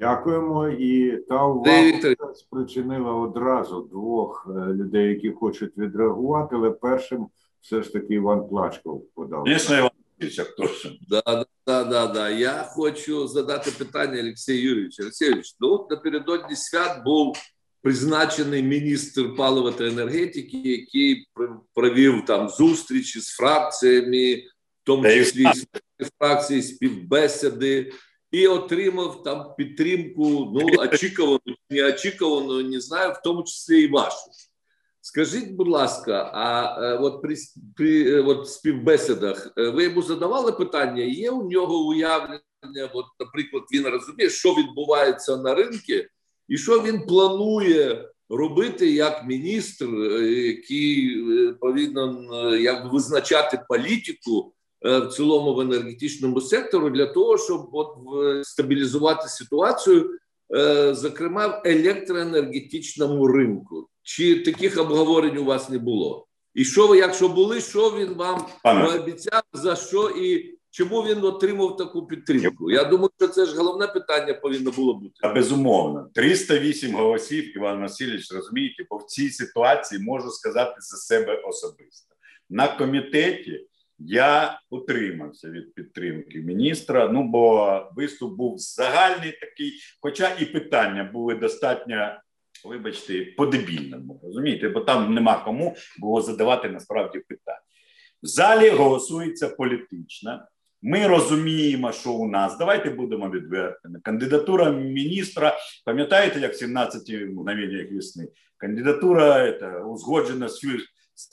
Дякуємо. 0.00 0.68
І 0.68 1.16
та 1.28 1.46
увага 1.46 2.34
спричинила 2.34 3.14
одразу 3.14 3.80
двох 3.80 4.48
е, 4.48 4.72
людей, 4.72 5.08
які 5.08 5.30
хочуть 5.30 5.78
відреагувати, 5.78 6.56
але 6.56 6.70
першим 6.70 7.28
все 7.60 7.82
ж 7.82 7.92
таки 7.92 8.14
Іван 8.14 8.48
Плачков 8.48 9.06
подав. 9.14 9.44
Звісно, 9.46 9.78
Іван 9.78 9.90
Іванович, 10.20 10.40
Да, 11.08 11.44
да, 11.66 11.84
да, 11.84 12.06
да. 12.06 12.30
Я 12.30 12.52
хочу 12.68 13.28
задати 13.28 13.70
питання 13.70 14.20
Олексію 14.20 14.62
Юрійовичу. 14.62 15.02
Олексій 15.02 15.24
Юрійович, 15.24 15.56
ну 15.60 15.68
от 15.68 15.90
напередодні 15.90 16.56
свят 16.56 17.04
був 17.04 17.36
призначений 17.82 18.62
міністр 18.62 19.36
палива 19.36 19.72
та 19.72 19.86
енергетики, 19.86 20.58
який 20.58 21.26
провів 21.74 22.24
там 22.24 22.48
зустрічі 22.48 23.20
з 23.20 23.28
фракціями, 23.28 24.34
в 24.82 24.84
тому 24.84 25.04
числі 25.04 25.44
з 25.98 26.10
фракції 26.18 26.62
співбесіди 26.62 27.92
і 28.30 28.46
отримав 28.46 29.22
там 29.22 29.54
підтримку. 29.58 30.52
Ну 30.54 30.66
очікувану, 30.82 31.56
неочікувану, 31.70 32.62
не 32.62 32.80
знаю, 32.80 33.12
в 33.12 33.22
тому 33.22 33.42
числі 33.42 33.82
і 33.82 33.88
вашу. 33.88 34.30
Скажіть, 35.00 35.50
будь 35.50 35.68
ласка, 35.68 36.30
а 36.34 36.78
е, 36.84 36.98
от 36.98 37.22
при 37.22 37.36
при 37.76 38.14
е, 38.14 38.22
от 38.22 38.48
співбесідах 38.48 39.52
е, 39.58 39.70
ви 39.70 39.84
йому 39.84 40.02
задавали 40.02 40.52
питання? 40.52 41.02
Є 41.02 41.30
у 41.30 41.50
нього 41.50 41.86
уявлення? 41.86 42.40
От, 42.92 43.06
наприклад, 43.20 43.62
він 43.74 43.86
розуміє, 43.86 44.30
що 44.30 44.54
відбувається 44.54 45.36
на 45.36 45.54
ринку, 45.54 45.92
і 46.48 46.58
що 46.58 46.82
він 46.82 47.06
планує 47.06 48.08
робити 48.28 48.90
як 48.90 49.24
міністр, 49.26 49.86
який 50.22 51.24
повинен 51.60 52.28
як 52.60 52.92
визначати 52.92 53.60
політику 53.68 54.54
в 54.82 55.06
цілому 55.06 55.54
в 55.54 55.60
енергетичному 55.60 56.40
сектору 56.40 56.90
для 56.90 57.06
того, 57.06 57.38
щоб 57.38 57.68
от 57.72 57.88
стабілізувати 58.42 59.28
ситуацію, 59.28 60.18
е, 60.56 60.94
зокрема 60.94 61.46
в 61.46 61.62
електроенергетичному 61.64 63.26
ринку. 63.26 63.88
Чи 64.02 64.42
таких 64.42 64.78
обговорень 64.78 65.38
у 65.38 65.44
вас 65.44 65.70
не 65.70 65.78
було? 65.78 66.26
І 66.54 66.64
що 66.64 66.86
ви, 66.86 66.98
якщо 66.98 67.28
були, 67.28 67.60
що 67.60 67.90
він 67.90 68.14
вам 68.14 68.46
обіцяв, 68.94 69.42
за 69.52 69.76
що 69.76 70.10
і 70.10 70.58
чому 70.70 71.02
він 71.02 71.24
отримав 71.24 71.76
таку 71.76 72.06
підтримку? 72.06 72.70
Я 72.70 72.84
думаю, 72.84 73.10
що 73.18 73.28
це 73.28 73.46
ж 73.46 73.56
головне 73.56 73.86
питання 73.86 74.34
повинно 74.34 74.70
було 74.70 74.94
бути. 74.94 75.14
А 75.20 75.32
безумовно, 75.32 76.10
308 76.14 76.94
голосів, 76.94 77.56
Іван 77.56 77.80
Васильович, 77.80 78.32
розумієте, 78.32 78.86
бо 78.90 78.96
в 78.96 79.04
цій 79.04 79.30
ситуації 79.30 80.00
можу 80.02 80.30
сказати 80.30 80.74
за 80.78 80.96
себе 80.96 81.42
особисто 81.48 82.14
на 82.50 82.68
комітеті. 82.68 83.67
Я 83.98 84.60
утримався 84.70 85.50
від 85.50 85.74
підтримки 85.74 86.38
міністра. 86.38 87.08
Ну 87.08 87.22
бо 87.22 87.82
виступ 87.96 88.36
був 88.36 88.58
загальний 88.58 89.32
такий, 89.32 89.72
хоча 90.00 90.36
і 90.40 90.44
питання 90.44 91.04
були 91.04 91.34
достатньо, 91.34 92.12
вибачте, 92.64 93.24
по-дебільному, 93.36 94.20
розумієте, 94.22 94.68
бо 94.68 94.80
там 94.80 95.14
нема 95.14 95.44
кому 95.44 95.76
було 95.98 96.20
задавати 96.20 96.68
насправді 96.68 97.18
питання. 97.18 97.58
В 98.22 98.26
залі 98.26 98.68
голосується 98.70 99.48
політично. 99.48 100.42
Ми 100.82 101.06
розуміємо, 101.06 101.92
що 101.92 102.12
у 102.12 102.28
нас 102.28 102.58
давайте 102.58 102.90
будемо 102.90 103.30
відвертими. 103.30 104.00
Кандидатура 104.00 104.70
міністра, 104.70 105.56
пам'ятаєте, 105.84 106.40
як 106.40 106.52
в 106.52 106.56
17 106.56 107.08
мгновеннях 107.08 107.92
весни? 107.92 108.28
Кандидатура 108.56 109.52
це, 109.52 109.80
узгоджена 109.80 110.48
з 110.48 110.58
з 111.18 111.28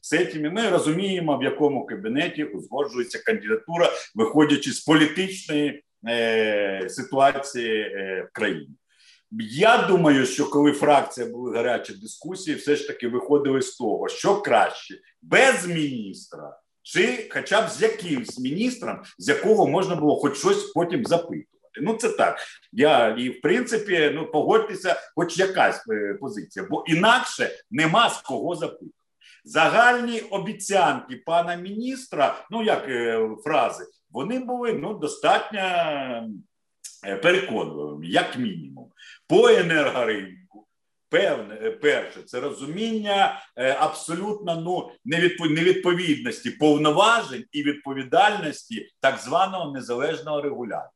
цими 0.00 0.50
ми 0.50 0.68
розуміємо, 0.68 1.38
в 1.38 1.42
якому 1.42 1.86
кабінеті 1.86 2.44
узгоджується 2.44 3.18
кандидатура, 3.18 3.90
виходячи 4.14 4.72
з 4.72 4.80
політичної 4.80 5.84
е, 6.08 6.86
ситуації 6.88 7.80
е, 7.80 8.28
в 8.30 8.32
країні. 8.32 8.76
Я 9.50 9.86
думаю, 9.86 10.26
що 10.26 10.50
коли 10.50 10.72
фракція 10.72 11.26
були 11.26 11.56
гарячі 11.56 11.92
дискусії, 11.92 12.56
все 12.56 12.76
ж 12.76 12.86
таки 12.86 13.08
виходили 13.08 13.62
з 13.62 13.76
того, 13.76 14.08
що 14.08 14.40
краще 14.40 14.94
без 15.22 15.66
міністра, 15.66 16.58
чи 16.82 17.28
хоча 17.30 17.62
б 17.62 17.68
з 17.70 17.82
якимсь 17.82 18.38
міністром, 18.38 19.02
з 19.18 19.28
якого 19.28 19.66
можна 19.66 19.96
було 19.96 20.16
хоч 20.16 20.38
щось 20.38 20.64
потім 20.64 21.04
запитувати. 21.04 21.48
Ну 21.82 21.94
це 21.94 22.08
так. 22.08 22.38
Я 22.72 23.08
і 23.08 23.28
в 23.28 23.40
принципі 23.40 24.10
ну 24.14 24.26
погодьтеся, 24.26 24.96
хоч 25.14 25.38
якась 25.38 25.84
е, 25.88 26.14
позиція, 26.20 26.66
бо 26.70 26.84
інакше 26.86 27.50
нема 27.70 28.10
з 28.10 28.20
кого 28.20 28.54
запитувати. 28.54 29.05
Загальні 29.48 30.20
обіцянки 30.20 31.16
пана 31.16 31.54
міністра, 31.54 32.46
ну 32.50 32.62
як 32.62 32.88
е, 32.88 33.28
фрази, 33.44 33.84
вони 34.10 34.38
були 34.38 34.72
ну 34.72 34.94
достатньо 34.94 35.60
е, 37.06 37.16
переконливими, 37.16 38.06
як 38.06 38.38
мінімум, 38.38 38.90
по 39.28 39.48
енергоринку. 39.48 40.66
Певне, 41.08 41.58
е, 41.62 41.70
перше, 41.70 42.22
це 42.22 42.40
розуміння 42.40 43.40
абсолютно 43.78 44.60
ну 44.60 44.90
невідповідності 45.44 46.50
повноважень 46.50 47.44
і 47.52 47.62
відповідальності 47.62 48.88
так 49.00 49.18
званого 49.18 49.72
незалежного 49.72 50.42
регулятора 50.42 50.95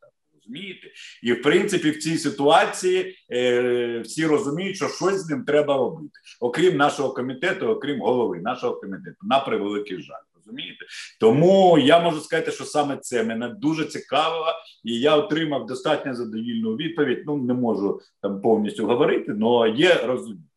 розумієте? 0.51 0.87
І 1.23 1.33
в 1.33 1.43
принципі 1.43 1.91
в 1.91 1.99
цій 1.99 2.19
ситуації 2.19 3.17
е, 3.33 4.01
всі 4.01 4.27
розуміють, 4.27 4.77
що 4.77 4.89
щось 4.89 5.21
з 5.21 5.31
ним 5.31 5.45
треба 5.45 5.77
робити, 5.77 6.13
окрім 6.41 6.77
нашого 6.77 7.13
комітету, 7.15 7.67
окрім 7.67 8.01
голови 8.01 8.41
нашого 8.41 8.77
комітету, 8.77 9.17
на 9.23 9.41
превеликий 9.41 10.03
жаль. 10.03 10.15
Розумієте? 10.37 10.87
Тому 11.21 11.79
я 11.79 12.01
можу 12.01 12.21
сказати, 12.21 12.51
що 12.51 12.65
саме 12.65 12.97
це 12.97 13.25
мене 13.25 13.49
дуже 13.49 13.85
цікавило, 13.85 14.47
і 14.85 15.01
я 15.01 15.17
отримав 15.17 15.67
достатньо 15.67 16.15
задовільну 16.15 16.77
відповідь. 16.77 17.23
Ну 17.27 17.37
не 17.37 17.55
можу 17.55 18.01
там 18.23 18.41
повністю 18.41 18.87
говорити, 18.87 19.35
але 19.43 19.71
є 19.71 19.95
розуміння. 19.95 20.50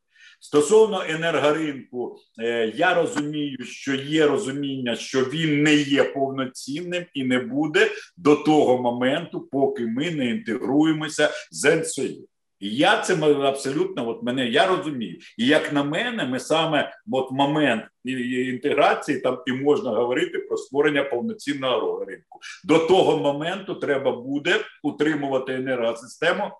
Стосовно 0.43 1.03
енергоринку, 1.09 2.17
е, 2.39 2.73
я 2.75 2.93
розумію, 2.93 3.57
що 3.65 3.95
є 3.95 4.27
розуміння, 4.27 4.95
що 4.95 5.19
він 5.19 5.63
не 5.63 5.75
є 5.75 6.03
повноцінним 6.03 7.05
і 7.13 7.23
не 7.23 7.39
буде 7.39 7.91
до 8.17 8.35
того 8.35 8.81
моменту, 8.81 9.47
поки 9.51 9.85
ми 9.85 10.11
не 10.11 10.25
інтегруємося 10.25 11.29
з 11.51 11.75
НСОЮ. 11.75 12.27
І 12.59 12.75
я 12.75 13.01
це 13.01 13.15
абсолютно 13.25 14.09
от 14.09 14.23
мене 14.23 14.47
я 14.47 14.67
розумію. 14.67 15.17
І 15.37 15.45
як 15.45 15.73
на 15.73 15.83
мене, 15.83 16.25
ми 16.25 16.39
саме 16.39 16.93
от 17.11 17.31
момент 17.31 17.83
інтеграції 18.05 19.19
там 19.19 19.39
і 19.47 19.51
можна 19.51 19.91
говорити 19.91 20.39
про 20.39 20.57
створення 20.57 21.03
повноцінного 21.03 22.05
ринку. 22.05 22.39
До 22.63 22.79
того 22.79 23.17
моменту 23.17 23.75
треба 23.75 24.11
буде 24.11 24.59
утримувати 24.83 25.53
енергосистему 25.53 26.51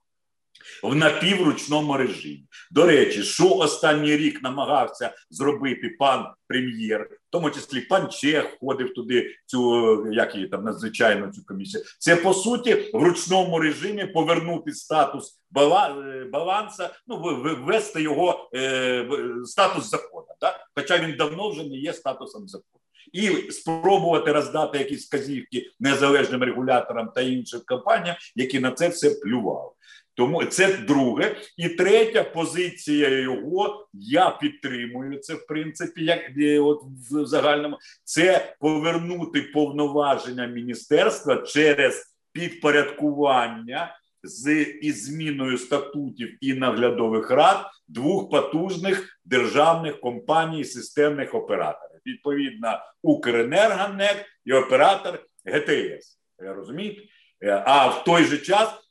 в 0.83 0.95
напівручному 0.95 1.97
режимі. 1.97 2.45
До 2.71 2.85
речі, 2.85 3.23
що 3.23 3.49
останній 3.49 4.17
рік 4.17 4.43
намагався 4.43 5.13
зробити 5.29 5.95
пан 5.99 6.25
прем'єр, 6.47 7.01
в 7.01 7.31
тому 7.31 7.49
числі 7.49 7.81
пан 7.81 8.09
Чех 8.09 8.53
входив 8.55 8.93
туди, 8.93 9.35
цю 9.45 10.07
як 10.11 10.35
її 10.35 10.47
там 10.47 10.63
надзвичайно 10.63 11.31
цю 11.31 11.45
комісію. 11.45 11.83
Це 11.99 12.15
по 12.15 12.33
суті 12.33 12.73
в 12.93 13.03
ручному 13.03 13.59
режимі 13.59 14.05
повернути 14.05 14.73
статус 14.73 15.39
е, 15.57 16.25
баланса, 16.31 16.89
ну 17.07 17.17
ввести 17.65 18.01
його 18.01 18.49
е, 18.55 19.07
статус 19.45 19.89
закону. 19.89 20.27
Так? 20.39 20.67
Хоча 20.75 20.99
він 20.99 21.15
давно 21.17 21.49
вже 21.49 21.63
не 21.63 21.75
є 21.75 21.93
статусом 21.93 22.47
закону. 22.47 22.79
І 23.13 23.51
спробувати 23.51 24.31
роздати 24.31 24.77
якісь 24.77 25.07
вказівки 25.07 25.71
незалежним 25.79 26.43
регуляторам 26.43 27.11
та 27.15 27.21
іншим 27.21 27.61
компаніям, 27.65 28.15
які 28.35 28.59
на 28.59 28.71
це 28.71 28.89
все 28.89 29.09
плювали. 29.09 29.69
Тому 30.15 30.45
це 30.45 30.77
друге. 30.77 31.35
І 31.57 31.69
третя 31.69 32.23
позиція 32.23 33.09
його, 33.09 33.87
я 33.93 34.29
підтримую 34.29 35.19
це, 35.19 35.33
в 35.33 35.47
принципі, 35.47 36.05
як 36.05 36.19
от 36.61 36.83
в 37.11 37.25
загальному, 37.25 37.77
це 38.03 38.55
повернути 38.59 39.41
повноваження 39.41 40.45
міністерства 40.45 41.37
через 41.37 42.15
підпорядкування 42.31 43.97
з 44.23 44.63
із 44.63 45.05
зміною 45.05 45.57
статутів 45.57 46.37
і 46.41 46.53
наглядових 46.53 47.31
рад 47.31 47.65
двох 47.87 48.29
потужних 48.29 49.19
державних 49.25 49.99
компаній, 49.99 50.63
системних 50.63 51.35
операторів. 51.35 51.99
Відповідно, 52.05 52.79
Укренергонек 53.01 54.25
і 54.45 54.53
оператор 54.53 55.19
ГТС. 55.45 56.19
Розумієте? 56.37 57.01
Е, 57.43 57.63
а 57.65 57.87
в 57.87 58.03
той 58.03 58.23
же 58.23 58.37
час 58.37 58.69
е, 58.69 58.82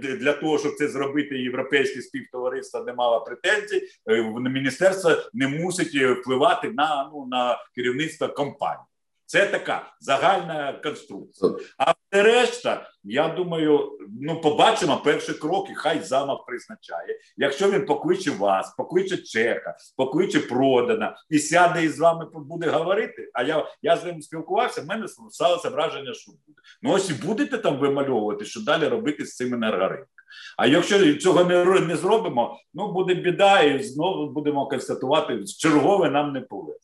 для 0.00 0.32
того, 0.32 0.58
щоб 0.58 0.74
це 0.74 0.88
зробити, 0.88 1.38
європейське 1.38 2.02
співтовариство 2.02 2.84
не 2.84 2.92
мало 2.92 3.20
претензій, 3.20 3.82
е, 4.10 4.22
міністерство 4.22 5.10
не 5.34 5.48
мусить 5.48 5.94
впливати 5.94 6.70
на 6.70 7.10
ну 7.12 7.26
на 7.26 7.58
керівництво 7.74 8.28
компанії. 8.28 8.84
Це 9.28 9.46
така 9.46 9.92
загальна 10.00 10.72
конструкція. 10.82 11.52
А 11.78 11.90
все 11.90 12.22
решта, 12.22 12.90
я 13.04 13.28
думаю, 13.28 13.98
ну 14.20 14.40
побачимо 14.40 15.00
перші 15.04 15.32
кроки. 15.32 15.74
Хай 15.74 16.02
замок 16.02 16.46
призначає. 16.46 17.18
Якщо 17.36 17.70
він 17.70 17.86
покличе 17.86 18.30
вас, 18.30 18.74
покличе 18.74 19.16
Чеха, 19.16 19.76
покличе 19.96 20.40
продана 20.40 21.16
і 21.30 21.38
сяде 21.38 21.84
і 21.84 21.88
з 21.88 21.98
вами 21.98 22.26
буде 22.34 22.70
говорити. 22.70 23.30
А 23.34 23.42
я 23.42 23.66
я 23.82 23.96
з 23.96 24.04
ним 24.04 24.22
спілкувався. 24.22 24.82
в 24.82 24.86
мене 24.86 25.06
сталося 25.30 25.70
враження, 25.70 26.14
що 26.14 26.32
буде. 26.32 26.60
Ну 26.82 26.92
ось 26.92 27.10
і 27.10 27.26
будете 27.26 27.58
там 27.58 27.78
вимальовувати, 27.78 28.44
що 28.44 28.60
далі 28.60 28.88
робити 28.88 29.26
з 29.26 29.36
цим 29.36 29.54
енергоринком. 29.54 30.08
А 30.56 30.66
якщо 30.66 31.14
цього 31.14 31.44
не 31.44 31.64
не 31.80 31.96
зробимо, 31.96 32.60
ну 32.74 32.92
буде 32.92 33.14
біда, 33.14 33.62
і 33.62 33.82
знову 33.82 34.30
будемо 34.30 34.68
констатувати, 34.68 35.44
чергове 35.44 36.10
нам 36.10 36.32
не 36.32 36.40
повезло. 36.40 36.78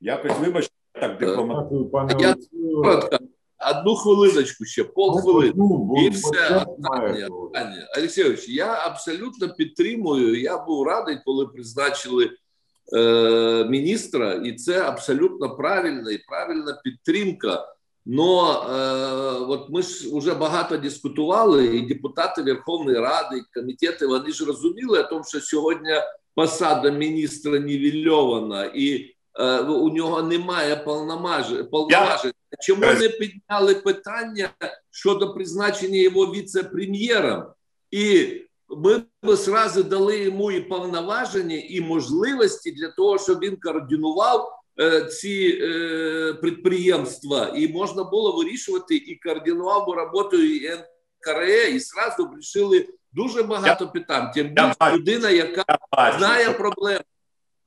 Якось 0.00 0.38
вибачте 0.38 0.79
так 1.00 1.18
дипломатично. 1.18 1.84
пане 1.84 2.14
Я 2.18 2.36
одну 3.70 3.94
хвилиночку 3.94 4.64
ще, 4.64 4.84
полхвилини. 4.84 5.52
Ну, 5.56 5.94
І 6.06 6.10
все. 6.10 6.66
Олексійович, 7.98 8.48
я 8.48 8.82
абсолютно 8.86 9.48
підтримую. 9.48 10.40
Я 10.40 10.58
був 10.58 10.86
радий, 10.86 11.18
коли 11.24 11.46
призначили 11.46 12.30
е, 12.96 13.64
міністра, 13.64 14.32
і 14.32 14.52
це 14.52 14.82
абсолютно 14.82 15.56
правильна 15.56 16.10
і 16.10 16.18
правильна 16.28 16.80
підтримка. 16.84 17.66
Но 18.06 18.52
е, 18.52 18.74
от 19.48 19.70
ми 19.70 19.82
ж 19.82 20.16
вже 20.16 20.34
багато 20.34 20.76
дискутували, 20.76 21.76
і 21.76 21.86
депутати 21.86 22.42
Верховної 22.42 22.98
Ради, 22.98 23.38
і 23.38 23.60
комітети 23.60 24.06
вони 24.06 24.32
ж 24.32 24.44
розуміли, 24.44 25.00
о 25.00 25.02
тому, 25.02 25.24
що 25.24 25.40
сьогодні 25.40 25.90
посада 26.34 26.90
міністра 26.90 27.58
нівельована, 27.58 28.64
і 28.74 28.98
Е, 28.98 29.19
у 29.68 29.90
нього 29.90 30.22
немає 30.22 30.76
повноважень. 30.76 32.32
Чому 32.60 32.80
не 32.80 33.08
підняли 33.08 33.74
питання 33.74 34.50
щодо 34.90 35.34
призначення 35.34 35.98
його 35.98 36.26
віце-прем'єром? 36.26 37.44
І 37.90 38.28
ми 38.68 38.98
б 39.22 39.36
зразу 39.36 39.82
дали 39.82 40.18
йому 40.18 40.52
і 40.52 40.60
повноваження, 40.60 41.56
і 41.68 41.80
можливості 41.80 42.72
для 42.72 42.88
того, 42.88 43.18
щоб 43.18 43.38
він 43.38 43.56
координував 43.56 44.52
е, 44.80 45.04
ці 45.04 45.60
е, 45.62 46.34
підприємства, 46.42 47.52
і 47.56 47.68
можна 47.68 48.04
було 48.04 48.36
вирішувати 48.36 48.96
і 48.96 49.20
координував 49.24 49.86
би 49.86 49.94
роботу 49.94 50.36
і 50.42 50.70
НКРЕ, 50.70 51.70
і 51.70 51.78
зразу 51.78 52.24
б 52.24 52.36
рішили 52.38 52.88
дуже 53.12 53.42
багато 53.42 53.88
питань. 53.88 54.30
Тим 54.34 54.48
більше 54.48 54.92
людина, 54.92 55.30
яка 55.30 55.64
знає 56.18 56.50
проблеми. 56.50 57.00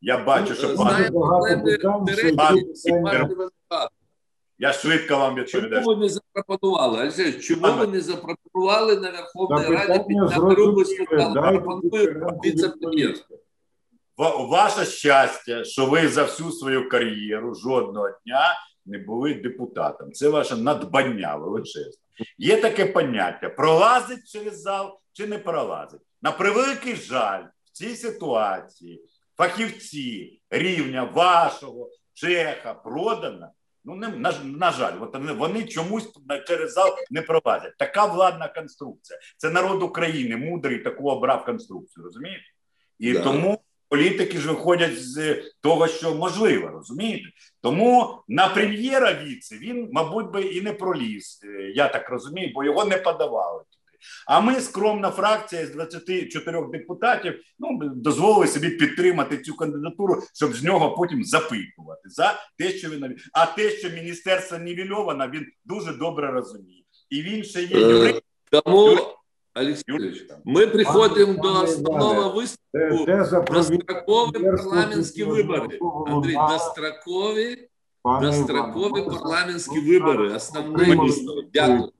Я 0.05 0.17
бачу, 0.23 0.53
що 0.55 0.75
пане 0.75 1.09
я 4.57 4.73
швидко 4.73 5.17
вам 5.17 5.35
відповідаю. 5.35 5.83
Чому 5.83 5.95
ви 5.95 6.01
не 6.01 6.09
запропонували? 6.09 7.11
Чому 7.41 7.77
ви 7.77 7.87
не 7.87 8.01
запропонували 8.01 8.95
на 8.99 9.11
Верховній 9.11 9.75
Раді 9.75 10.03
підняти 10.07 10.35
руку 10.35 10.85
сказали, 10.85 11.59
пропоную? 11.59 13.15
Ваше 14.49 14.85
щастя, 14.85 15.63
що 15.63 15.85
ви 15.85 16.07
за 16.07 16.23
всю 16.23 16.51
свою 16.51 16.89
кар'єру 16.89 17.55
жодного 17.55 18.09
дня 18.25 18.55
не 18.85 18.97
були 18.97 19.33
депутатом. 19.33 20.11
Це 20.11 20.29
ваше 20.29 20.55
надбання 20.55 21.35
величезне. 21.35 22.03
Є 22.37 22.61
таке 22.61 22.85
поняття: 22.85 23.49
пролазить 23.49 24.31
через 24.31 24.61
зал 24.61 24.99
чи 25.13 25.27
не 25.27 25.37
пролазить. 25.37 26.01
На 26.21 26.31
превеликий 26.31 26.95
жаль 26.95 27.43
в 27.65 27.71
цій 27.71 27.95
ситуації 27.95 29.01
фахівці 29.37 30.41
рівня 30.49 31.03
вашого 31.03 31.89
чеха 32.13 32.73
продана. 32.73 33.51
Ну 33.85 33.95
не 33.95 34.07
на, 34.07 34.33
на 34.43 34.71
жаль, 34.71 34.93
от 35.01 35.13
вони, 35.13 35.31
вони 35.31 35.63
чомусь 35.63 36.09
через 36.47 36.73
зал 36.73 36.95
не 37.11 37.21
пролазять. 37.21 37.77
Така 37.77 38.05
владна 38.05 38.47
конструкція. 38.47 39.19
Це 39.37 39.49
народ 39.49 39.83
України, 39.83 40.37
мудрий 40.37 40.79
таку 40.79 41.09
обрав 41.09 41.45
конструкцію. 41.45 42.03
Розумієте? 42.03 42.43
І 42.99 43.13
да. 43.13 43.23
тому 43.23 43.61
політики 43.89 44.37
ж 44.37 44.47
виходять 44.47 45.03
з 45.03 45.43
того, 45.61 45.87
що 45.87 46.15
можливо, 46.15 46.67
розумієте? 46.67 47.25
Тому 47.61 48.19
на 48.27 48.47
прем'єра 48.47 49.13
віце 49.13 49.57
він, 49.57 49.89
мабуть, 49.91 50.31
би 50.31 50.41
і 50.41 50.61
не 50.61 50.73
проліз. 50.73 51.41
Е, 51.43 51.71
я 51.75 51.87
так 51.87 52.09
розумію, 52.09 52.51
бо 52.55 52.63
його 52.63 52.85
не 52.85 52.97
подавали. 52.97 53.63
А 54.27 54.41
ми 54.41 54.61
скромна 54.61 55.11
фракція 55.11 55.65
з 55.65 55.69
24 55.69 56.67
депутатів 56.71 57.33
ну 57.59 57.79
дозволили 57.95 58.47
собі 58.47 58.69
підтримати 58.69 59.37
цю 59.37 59.55
кандидатуру, 59.55 60.21
щоб 60.33 60.53
з 60.53 60.63
нього 60.63 60.95
потім 60.95 61.23
запитувати 61.23 62.09
за 62.09 62.39
те, 62.57 62.69
що 62.69 62.89
він 62.89 63.15
а 63.33 63.45
те, 63.45 63.69
що 63.69 63.89
міністерство 63.89 64.57
нівельовано, 64.57 65.27
він 65.27 65.45
дуже 65.65 65.93
добре 65.93 66.31
розуміє, 66.31 66.83
і 67.09 67.21
він 67.21 67.43
ще 67.43 67.63
є 67.63 67.79
юрист. 67.79 68.21
Тому 68.51 68.97
Олексійович, 69.55 70.25
ми 70.45 70.67
приходимо 70.67 71.33
до 71.33 71.63
основного 71.63 72.35
виступу 72.35 73.05
дострокові 73.51 74.43
парламентські 74.43 75.23
вибори. 75.23 75.79
Андрій, 76.07 76.35
дострокові 76.49 77.69
Дострокові 78.20 79.02
парламентські 79.02 79.80
вибори. 79.80 80.34
Основний 80.34 80.96
висновок. 80.96 81.44
Дякую. 81.52 81.92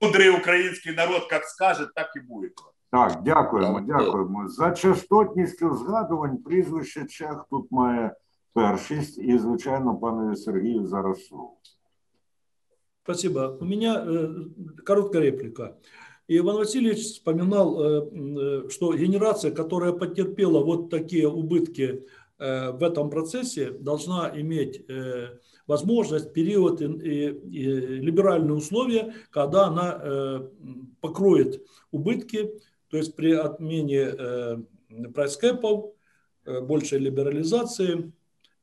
Мудрий 0.00 0.30
український 0.30 0.94
народ, 0.94 1.28
як 1.32 1.44
скаже, 1.44 1.88
так 1.94 2.12
і 2.16 2.20
буде. 2.32 2.48
Так, 2.90 3.22
дякуємо, 3.24 3.80
дякуємо. 3.80 4.48
За 4.48 4.70
частотністю 4.70 5.76
згадувань 5.76 6.36
прізвище 6.36 7.04
Чех 7.04 7.44
тут 7.50 7.72
має 7.72 8.14
першість, 8.52 9.18
і, 9.18 9.38
звичайно, 9.38 9.96
пане 9.96 10.36
Сергію 10.36 10.86
зараз 10.86 11.26
слово. 11.26 11.56
Спасибо. 13.04 13.58
У 13.60 13.64
меня 13.66 14.02
э, 14.06 14.28
короткая 14.86 15.22
реплика. 15.24 15.74
Иван 16.26 16.56
Васильевич 16.56 17.00
вспоминал, 17.00 17.78
э, 17.78 18.10
э, 18.12 18.68
что 18.70 18.94
генерация, 18.94 19.50
которая 19.50 19.92
потерпела 19.92 20.64
вот 20.64 20.88
такие 20.88 21.28
убытки 21.28 21.82
э, 21.82 22.00
в 22.39 22.83
этом 22.83 23.09
процессе 23.09 23.69
должна 23.71 24.31
иметь 24.33 24.83
э, 24.87 25.37
возможность, 25.67 26.33
период 26.33 26.81
и, 26.81 26.85
и- 26.85 27.29
и 27.51 27.63
либеральные 27.99 28.53
условия, 28.53 29.13
когда 29.29 29.67
она 29.67 29.99
э, 30.01 30.49
покроет 31.01 31.61
убытки, 31.91 32.49
то 32.89 32.97
есть 32.97 33.15
при 33.15 33.33
отмене 33.33 34.15
э, 34.17 34.57
прайскэпов, 35.13 35.93
э, 36.45 36.61
большей 36.61 36.99
либерализации 36.99 38.11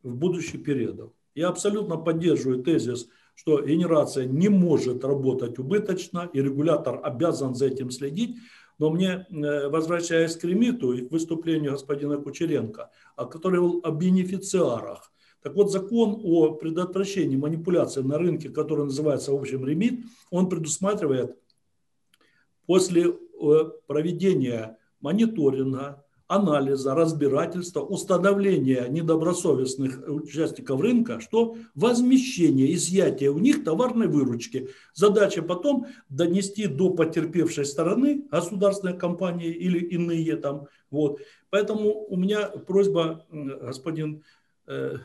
в 0.02 0.16
будущих 0.16 0.64
периодах. 0.64 1.10
Я 1.34 1.48
абсолютно 1.48 1.96
поддерживаю 1.96 2.62
тезис, 2.62 3.08
что 3.34 3.60
генерация 3.60 4.24
не 4.24 4.48
может 4.48 5.04
работать 5.04 5.58
убыточно, 5.58 6.30
и 6.32 6.40
регулятор 6.40 7.00
обязан 7.02 7.54
за 7.54 7.66
этим 7.66 7.90
следить. 7.90 8.36
Но 8.78 8.90
мне, 8.90 9.26
э, 9.28 9.68
возвращаясь 9.68 10.36
к 10.36 10.44
Ремиту 10.44 10.92
и 10.92 11.06
к 11.06 11.10
выступлению 11.10 11.72
господина 11.72 12.18
Кучеренко, 12.18 12.90
а 13.16 13.24
который 13.26 13.60
был 13.60 13.80
о 13.82 13.90
бенефициарах. 13.90 15.12
Так 15.42 15.54
вот, 15.54 15.70
закон 15.70 16.20
о 16.24 16.54
предотвращении 16.54 17.36
манипуляций 17.36 18.02
на 18.02 18.18
рынке, 18.18 18.48
который 18.48 18.84
называется 18.84 19.32
в 19.32 19.36
общем 19.36 19.64
Ремит, 19.64 20.04
он 20.30 20.48
предусматривает 20.48 21.38
после 22.66 23.06
э, 23.06 23.14
проведения 23.86 24.78
мониторинга, 25.00 26.04
анализа, 26.28 26.94
разбирательства, 26.94 27.80
установления 27.80 28.86
недобросовестных 28.88 30.02
участников 30.08 30.80
рынка, 30.80 31.20
что 31.20 31.56
возмещение, 31.74 32.74
изъятие 32.74 33.30
у 33.30 33.38
них 33.38 33.64
товарной 33.64 34.08
выручки. 34.08 34.68
Задача 34.92 35.42
потом 35.42 35.86
донести 36.08 36.66
до 36.66 36.90
потерпевшей 36.90 37.64
стороны 37.64 38.24
государственной 38.30 38.98
компании 38.98 39.50
или 39.50 39.78
иные 39.78 40.36
там. 40.36 40.66
Вот. 40.90 41.20
Поэтому 41.50 42.06
у 42.08 42.16
меня 42.16 42.48
просьба, 42.48 43.24
господин 43.30 44.24
э, 44.66 44.96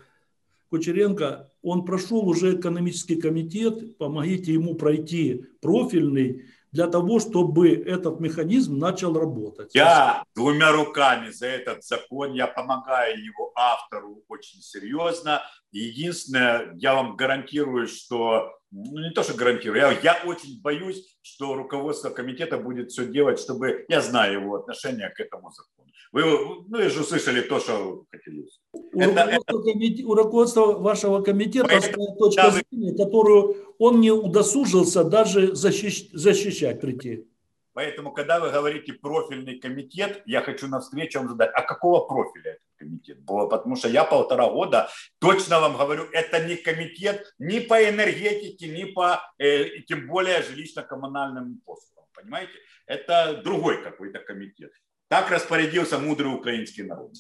Кучеренко, 0.70 1.52
он 1.62 1.86
прошел 1.86 2.28
уже 2.28 2.56
экономический 2.56 3.16
комитет, 3.16 3.98
помогите 3.98 4.54
ему 4.54 4.76
пройти 4.76 5.46
профильный 5.60 6.46
для 6.72 6.88
того, 6.88 7.20
чтобы 7.20 7.74
этот 7.74 8.20
механизм 8.20 8.78
начал 8.78 9.14
работать. 9.14 9.76
Я 9.76 10.24
двумя 10.36 10.72
руками 10.72 11.30
за 11.30 11.48
этот 11.48 11.84
закон, 11.84 12.34
я 12.34 12.48
помогаю 12.48 13.24
его 13.24 13.52
автору 13.56 14.24
очень 14.28 14.62
серьезно. 14.62 15.42
Единственное, 15.72 16.74
я 16.76 16.96
вам 16.96 17.16
гарантирую, 17.16 17.88
что, 17.88 18.52
ну 18.72 19.00
не 19.00 19.12
то, 19.12 19.24
что 19.24 19.34
гарантирую, 19.34 19.80
я, 19.82 19.92
я 20.02 20.22
очень 20.26 20.62
боюсь, 20.62 21.18
что 21.22 21.56
руководство 21.56 22.10
комитета 22.10 22.58
будет 22.58 22.92
все 22.92 23.06
делать, 23.06 23.40
чтобы, 23.40 23.86
я 23.90 24.02
знаю 24.02 24.34
его 24.42 24.56
отношение 24.56 25.10
к 25.10 25.20
этому 25.20 25.52
закону. 25.52 25.90
Вы, 26.14 26.24
ну, 26.68 26.90
же 26.90 27.02
услышали 27.02 27.42
то, 27.42 27.60
что 27.60 28.06
хотели. 28.12 28.46
У, 28.74 29.00
Это- 29.00 29.24
руководства 29.26 29.62
комите- 29.64 30.04
у 30.04 30.14
руководства 30.14 30.66
вашего 30.74 31.22
комитета 31.22 31.68
Поэтому, 31.70 32.16
точка 32.18 32.42
да, 32.44 32.52
зрения, 32.52 32.98
которую 32.98 33.56
он 33.80 34.02
не 34.02 34.12
удосужился 34.12 35.04
даже 35.04 35.52
защищ- 35.54 36.10
защищать 36.14 36.82
прийти. 36.82 37.26
Поэтому, 37.74 38.12
когда 38.12 38.40
вы 38.42 38.50
говорите 38.52 38.92
профильный 38.94 39.58
комитет, 39.58 40.22
я 40.26 40.42
хочу 40.42 40.68
навстречу 40.68 41.20
вам 41.20 41.30
задать, 41.30 41.52
а 41.54 41.62
какого 41.62 42.06
профиля 42.06 42.52
этот 42.52 42.62
комитет? 42.81 43.19
Было, 43.21 43.47
потому 43.49 43.77
что 43.77 43.89
я 43.89 44.05
полтора 44.05 44.49
года 44.49 44.89
точно 45.19 45.61
вам 45.61 45.77
говорю, 45.77 46.05
это 46.13 46.45
не 46.47 46.57
комитет 46.57 47.35
ни 47.39 47.59
по 47.61 47.75
энергетике, 47.89 48.69
ни 48.69 48.85
по, 48.85 49.21
э, 49.39 49.65
и 49.65 49.83
тем 49.83 50.07
более 50.07 50.41
жилищно-коммунальным 50.43 51.61
послугам. 51.65 52.05
Понимаете? 52.15 52.53
Это 52.87 53.41
другой 53.45 53.83
какой-то 53.83 54.19
комитет. 54.19 54.73
Так 55.09 55.31
распорядился 55.31 55.99
мудрый 55.99 56.35
украинский 56.35 56.83
народ. 56.85 57.13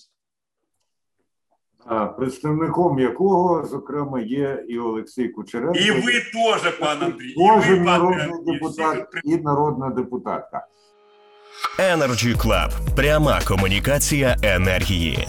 а, 1.89 2.07
представником 2.07 2.99
якого, 2.99 3.65
зокрема, 3.67 4.21
є 4.21 4.65
і 4.69 4.79
Олексій 4.79 5.29
Кучеренко. 5.29 5.79
И 5.79 5.91
вы 5.91 6.33
тоже, 6.33 6.71
пан 6.71 7.03
Андрей. 7.03 7.31
И 7.31 7.35
Кожен 7.37 7.79
вы, 7.79 7.85
пан 7.85 7.85
народний 7.85 8.21
Андрей. 8.23 8.55
депутат 8.59 9.09
Все 9.11 9.21
і 9.25 9.37
народна 9.37 9.91
депутатка. 9.91 10.67
Energy 11.79 12.37
Club. 12.37 12.71
пряма 12.97 13.41
комунікація 13.49 14.37
енергії. 14.43 15.29